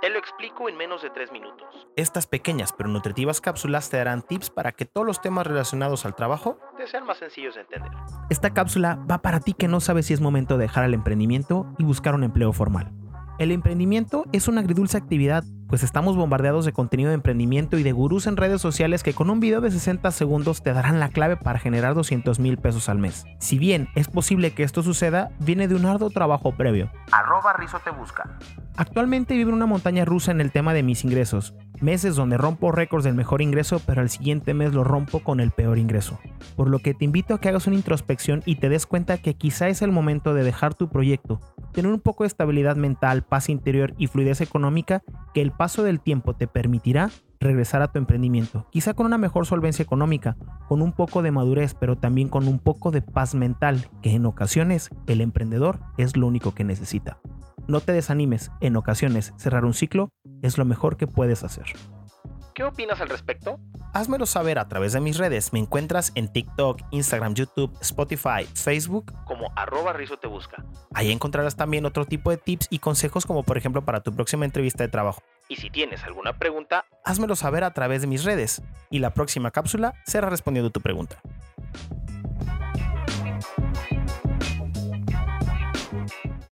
Te 0.00 0.10
lo 0.10 0.18
explico 0.18 0.68
en 0.68 0.76
menos 0.76 1.02
de 1.02 1.10
3 1.10 1.32
minutos. 1.32 1.88
Estas 1.96 2.26
pequeñas 2.26 2.74
pero 2.76 2.90
nutritivas 2.90 3.40
cápsulas 3.40 3.88
te 3.88 3.96
darán 3.96 4.22
tips 4.22 4.50
para 4.50 4.72
que 4.72 4.84
todos 4.84 5.06
los 5.06 5.20
temas 5.20 5.46
relacionados 5.46 6.04
al 6.04 6.14
trabajo 6.14 6.58
te 6.76 6.86
sean 6.86 7.06
más 7.06 7.18
sencillos 7.18 7.54
de 7.54 7.62
entender. 7.62 7.90
Esta 8.28 8.52
cápsula 8.52 8.98
va 9.10 9.18
para 9.22 9.40
ti 9.40 9.54
que 9.54 9.68
no 9.68 9.80
sabes 9.80 10.06
si 10.06 10.12
es 10.12 10.20
momento 10.20 10.58
de 10.58 10.64
dejar 10.64 10.84
el 10.84 10.94
emprendimiento 10.94 11.66
y 11.78 11.84
buscar 11.84 12.14
un 12.14 12.24
empleo 12.24 12.52
formal. 12.52 12.92
El 13.38 13.50
emprendimiento 13.50 14.24
es 14.32 14.46
una 14.46 14.60
agridulce 14.60 14.96
actividad, 14.96 15.42
pues 15.74 15.82
estamos 15.82 16.14
bombardeados 16.14 16.64
de 16.64 16.72
contenido 16.72 17.08
de 17.08 17.16
emprendimiento 17.16 17.76
y 17.76 17.82
de 17.82 17.90
gurús 17.90 18.28
en 18.28 18.36
redes 18.36 18.60
sociales 18.60 19.02
que 19.02 19.12
con 19.12 19.28
un 19.28 19.40
video 19.40 19.60
de 19.60 19.72
60 19.72 20.08
segundos 20.12 20.62
te 20.62 20.72
darán 20.72 21.00
la 21.00 21.08
clave 21.08 21.36
para 21.36 21.58
generar 21.58 21.94
200 21.94 22.38
mil 22.38 22.58
pesos 22.58 22.88
al 22.88 22.98
mes. 22.98 23.24
Si 23.40 23.58
bien 23.58 23.88
es 23.96 24.06
posible 24.06 24.54
que 24.54 24.62
esto 24.62 24.84
suceda, 24.84 25.32
viene 25.40 25.66
de 25.66 25.74
un 25.74 25.84
arduo 25.84 26.10
trabajo 26.10 26.52
previo. 26.52 26.92
Arroba 27.10 27.54
Rizo 27.54 27.80
te 27.80 27.90
busca. 27.90 28.38
Actualmente 28.76 29.34
vivo 29.34 29.48
en 29.48 29.56
una 29.56 29.66
montaña 29.66 30.04
rusa 30.04 30.30
en 30.30 30.40
el 30.40 30.52
tema 30.52 30.74
de 30.74 30.84
mis 30.84 31.04
ingresos. 31.04 31.54
Meses 31.80 32.14
donde 32.14 32.38
rompo 32.38 32.70
récords 32.70 33.02
del 33.02 33.14
mejor 33.14 33.42
ingreso, 33.42 33.80
pero 33.84 34.00
al 34.00 34.10
siguiente 34.10 34.54
mes 34.54 34.74
lo 34.74 34.84
rompo 34.84 35.24
con 35.24 35.40
el 35.40 35.50
peor 35.50 35.78
ingreso. 35.78 36.20
Por 36.54 36.70
lo 36.70 36.78
que 36.78 36.94
te 36.94 37.04
invito 37.04 37.34
a 37.34 37.40
que 37.40 37.48
hagas 37.48 37.66
una 37.66 37.74
introspección 37.74 38.44
y 38.46 38.56
te 38.56 38.68
des 38.68 38.86
cuenta 38.86 39.18
que 39.18 39.34
quizá 39.34 39.66
es 39.66 39.82
el 39.82 39.90
momento 39.90 40.34
de 40.34 40.44
dejar 40.44 40.74
tu 40.74 40.88
proyecto, 40.88 41.40
tener 41.72 41.92
un 41.92 42.00
poco 42.00 42.22
de 42.22 42.28
estabilidad 42.28 42.76
mental, 42.76 43.24
paz 43.24 43.48
interior 43.48 43.92
y 43.98 44.06
fluidez 44.06 44.40
económica 44.40 45.02
que 45.34 45.42
el 45.42 45.50
paso 45.50 45.82
del 45.82 46.00
tiempo 46.00 46.34
te 46.34 46.46
permitirá 46.46 47.10
regresar 47.40 47.82
a 47.82 47.88
tu 47.88 47.98
emprendimiento, 47.98 48.66
quizá 48.70 48.94
con 48.94 49.04
una 49.04 49.18
mejor 49.18 49.44
solvencia 49.44 49.82
económica, 49.82 50.36
con 50.68 50.80
un 50.80 50.92
poco 50.92 51.20
de 51.20 51.32
madurez, 51.32 51.74
pero 51.74 51.96
también 51.96 52.28
con 52.28 52.48
un 52.48 52.58
poco 52.58 52.90
de 52.90 53.02
paz 53.02 53.34
mental, 53.34 53.90
que 54.00 54.12
en 54.12 54.24
ocasiones 54.24 54.88
el 55.06 55.20
emprendedor 55.20 55.80
es 55.98 56.16
lo 56.16 56.26
único 56.26 56.54
que 56.54 56.64
necesita. 56.64 57.18
No 57.66 57.80
te 57.80 57.92
desanimes, 57.92 58.50
en 58.60 58.76
ocasiones 58.76 59.34
cerrar 59.36 59.64
un 59.64 59.74
ciclo 59.74 60.10
es 60.40 60.56
lo 60.56 60.64
mejor 60.64 60.96
que 60.96 61.06
puedes 61.06 61.44
hacer. 61.44 61.66
¿Qué 62.54 62.62
opinas 62.62 63.00
al 63.00 63.08
respecto? 63.08 63.58
Házmelo 63.94 64.26
saber 64.26 64.58
a 64.58 64.66
través 64.66 64.92
de 64.92 64.98
mis 64.98 65.18
redes. 65.18 65.52
Me 65.52 65.60
encuentras 65.60 66.10
en 66.16 66.26
TikTok, 66.26 66.80
Instagram, 66.90 67.34
YouTube, 67.34 67.72
Spotify, 67.80 68.44
Facebook 68.52 69.12
como 69.24 69.52
arroba 69.54 69.92
Rizo 69.92 70.16
te 70.16 70.26
busca. 70.26 70.64
Ahí 70.94 71.12
encontrarás 71.12 71.54
también 71.54 71.86
otro 71.86 72.04
tipo 72.04 72.30
de 72.30 72.36
tips 72.36 72.66
y 72.70 72.80
consejos 72.80 73.24
como 73.24 73.44
por 73.44 73.56
ejemplo 73.56 73.84
para 73.84 74.00
tu 74.00 74.12
próxima 74.12 74.46
entrevista 74.46 74.82
de 74.82 74.88
trabajo. 74.88 75.22
Y 75.48 75.56
si 75.56 75.70
tienes 75.70 76.02
alguna 76.02 76.36
pregunta, 76.36 76.86
házmelo 77.04 77.36
saber 77.36 77.62
a 77.62 77.72
través 77.72 78.00
de 78.00 78.08
mis 78.08 78.24
redes 78.24 78.62
y 78.90 78.98
la 78.98 79.14
próxima 79.14 79.52
cápsula 79.52 79.94
será 80.04 80.28
respondiendo 80.28 80.70
tu 80.70 80.80
pregunta. 80.80 81.20